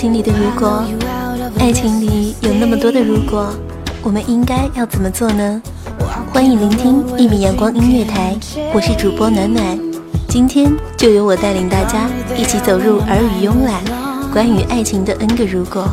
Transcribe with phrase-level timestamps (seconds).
[0.00, 0.82] 情里的如果，
[1.58, 3.52] 爱情里有那么多的如果，
[4.02, 5.60] 我们应该要怎么做呢？
[6.32, 8.34] 欢迎聆听一米阳光音乐台，
[8.72, 9.78] 我是主播暖暖，
[10.26, 13.84] 今天就由我带领大家一起走入耳语慵懒，
[14.32, 15.86] 关于爱情的 N 个如果。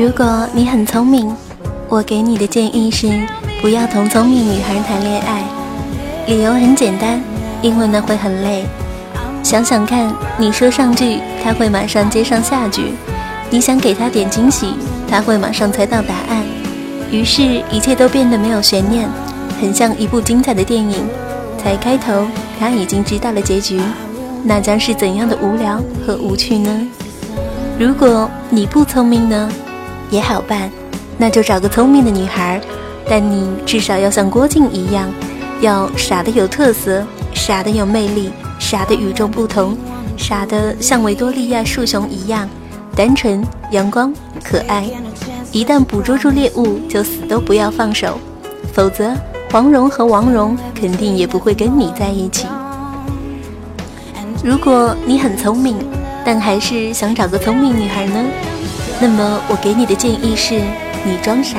[0.00, 1.30] 如果你很聪明，
[1.86, 3.06] 我给你的建议是
[3.60, 5.44] 不要同聪明女孩谈恋爱。
[6.26, 7.22] 理由很简单，
[7.60, 8.64] 因为那会很累。
[9.42, 12.94] 想想看，你说上句，他会马上接上下句；
[13.50, 14.72] 你想给他点惊喜，
[15.06, 16.42] 他会马上猜到答案。
[17.12, 19.06] 于是，一切都变得没有悬念，
[19.60, 21.06] 很像一部精彩的电影。
[21.62, 22.26] 才开头，
[22.58, 23.78] 他已经知道了结局，
[24.44, 26.88] 那将是怎样的无聊和无趣呢？
[27.78, 29.52] 如果你不聪明呢？
[30.10, 30.70] 也好办，
[31.16, 32.60] 那就找个聪明的女孩，
[33.08, 35.08] 但你至少要像郭靖一样，
[35.60, 39.76] 要傻的有特色，傻的有魅力，傻的与众不同，
[40.16, 42.48] 傻的像维多利亚树熊一样
[42.94, 44.90] 单纯、阳光、可爱。
[45.52, 48.18] 一旦捕捉住猎物，就死都不要放手，
[48.72, 49.12] 否则
[49.50, 52.46] 黄蓉和王蓉肯定也不会跟你在一起。
[54.44, 55.76] 如果你很聪明，
[56.24, 58.24] 但还是想找个聪明女孩呢？
[59.02, 60.60] 那么我给你的建议是，
[61.04, 61.56] 你装傻，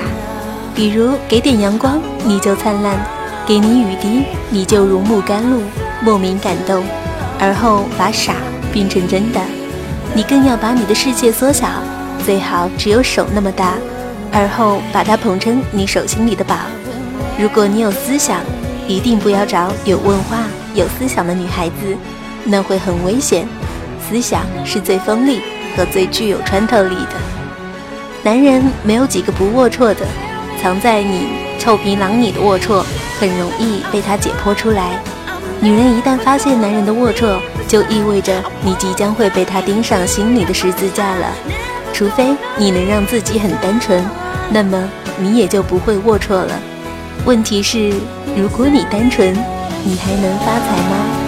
[0.76, 2.96] 比如给点阳光你就灿烂，
[3.48, 5.60] 给你雨滴你就如沐甘露，
[6.04, 6.84] 莫名感动，
[7.40, 8.36] 而后把傻
[8.72, 9.42] 变成真的。
[10.14, 11.68] 你更要把你的世界缩小，
[12.24, 13.74] 最好只有手那么大，
[14.32, 16.56] 而后把它捧成你手心里的宝。
[17.40, 18.42] 如果你有思想，
[18.88, 20.44] 一定不要找有文化、
[20.76, 21.98] 有思想的女孩子，
[22.44, 23.48] 那会很危险。
[24.08, 25.42] 思想是最锋利
[25.76, 27.41] 和最具有穿透力的。
[28.24, 30.06] 男人没有几个不龌龊的，
[30.62, 32.84] 藏在你臭皮囊里的龌龊，
[33.20, 35.00] 很容易被他解剖出来。
[35.60, 41.28] 女人一旦发现男人的龌龊，就意味着你即将会被他钉上心里的十字架了。
[41.94, 44.04] 除非你能让自己很单纯，
[44.52, 46.60] 那么你也就不会龌龊了。
[47.26, 47.92] 问题是，
[48.36, 49.34] 如果你单纯，
[49.84, 51.21] 你还能发财吗？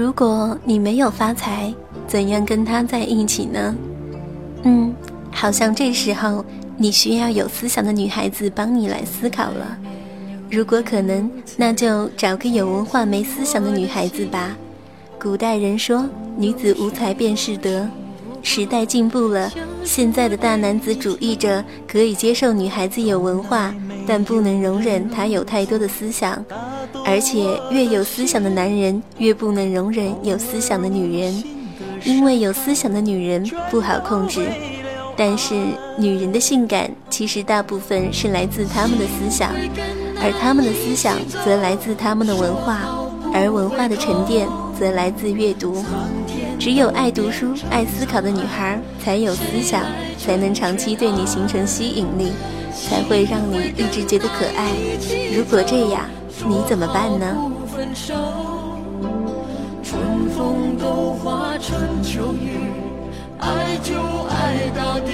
[0.00, 1.70] 如果你没有发财，
[2.08, 3.76] 怎样跟他在一起呢？
[4.62, 4.94] 嗯，
[5.30, 6.42] 好像这时候
[6.78, 9.76] 你需要有思想的女孩子帮你来思考了。
[10.50, 14.56] 如果可能，那就找个有文化没思想的女孩子吧。
[15.20, 17.86] 古代人说“女子无才便是德”，
[18.42, 19.52] 时代进步了，
[19.84, 23.74] 现在的大男子主义者可以接受女孩子有文化，
[24.06, 26.44] 但不能容忍他有太多的思想。
[27.04, 31.42] 而且越有思想的男人越不能容忍有思想的女人，
[32.04, 34.42] 因为有思想的女人不好控制。
[35.16, 35.54] 但是
[35.98, 39.52] 女人的性感其实大部分是来自她们的思想，
[40.22, 42.80] 而她们的思想则来自她们的文化，
[43.32, 44.48] 而文化的沉淀
[44.78, 45.84] 则来自阅读。
[46.58, 49.82] 只有爱读书、爱思考的女孩才有思想，
[50.18, 52.32] 才能长期对你形成吸引力，
[52.72, 54.72] 才会让你一直觉得可爱。
[55.36, 56.08] 如果这样
[56.48, 57.36] 你怎么办呢？
[59.82, 60.00] 春
[60.30, 62.60] 风都化成秋雨
[63.38, 63.94] 爱就
[64.28, 65.10] 爱到底。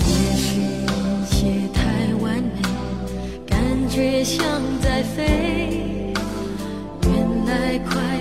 [0.00, 1.80] 也许一切太
[2.20, 2.60] 完美
[3.46, 4.40] 感觉像
[4.82, 6.12] 在飞。
[7.04, 8.11] 原来快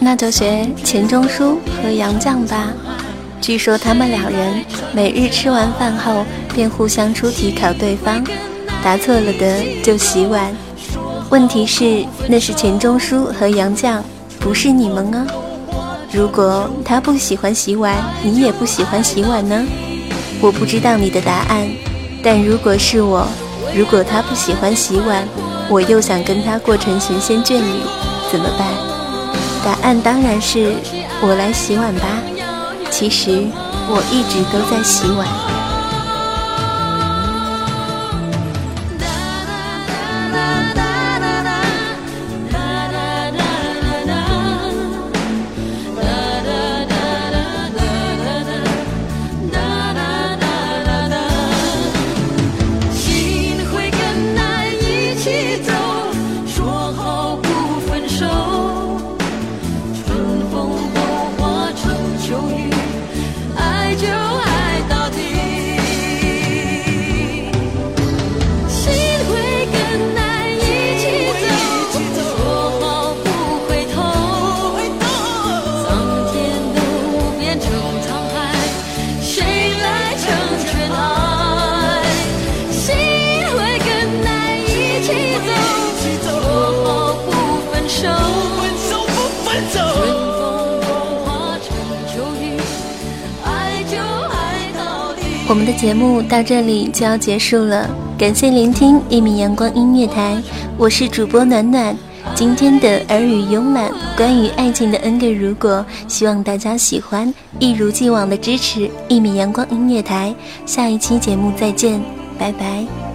[0.00, 2.68] 那就学钱钟书和杨绛吧。
[3.40, 6.24] 据说他们两人每日吃完饭后
[6.54, 8.24] 便互相出题考对方，
[8.82, 10.54] 答错了的就洗碗。
[11.30, 14.00] 问题是那是钱钟书和杨绛，
[14.38, 15.26] 不是你们啊。
[16.10, 19.64] 如果他不喜欢洗碗，你也不喜欢洗碗呢？
[20.40, 21.68] 我不知道你的答案，
[22.22, 23.26] 但如果是我，
[23.74, 25.26] 如果他不喜欢洗碗，
[25.68, 27.66] 我又想跟他过成神仙眷侣，
[28.32, 28.68] 怎么办？
[29.68, 30.72] 答案当然是
[31.20, 32.08] 我来洗碗吧。
[32.90, 33.46] 其实
[33.86, 35.57] 我一直都在洗碗。
[95.48, 100.36] 我们的节目到这里就要结束了，感谢聆听一米阳光音乐台，
[100.76, 101.96] 我是主播暖暖。
[102.34, 110.34] 今天的耳语慵懒，关于爱情的 N 个如果，希望大家喜欢，一如既往的支持一米阳光音乐台。
[110.66, 111.98] 下一期节目再见，
[112.38, 113.07] 拜拜。